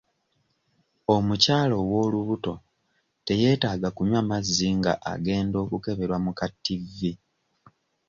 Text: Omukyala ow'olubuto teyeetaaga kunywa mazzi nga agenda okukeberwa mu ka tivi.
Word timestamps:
Omukyala 1.15 1.73
ow'olubuto 1.83 2.53
teyeetaaga 3.25 3.89
kunywa 3.95 4.21
mazzi 4.29 4.67
nga 4.77 4.93
agenda 5.13 5.55
okukeberwa 5.63 6.17
mu 6.25 6.31
ka 6.39 6.47
tivi. 6.63 7.11